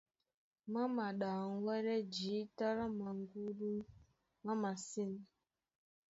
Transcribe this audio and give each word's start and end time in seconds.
Má 0.71 0.81
maɗaŋgwɛ́lɛ́ 0.95 1.99
jǐta 2.15 2.67
lá 2.77 2.85
maŋgúdú 2.99 3.71
má 4.43 4.53
masîn. 4.61 5.11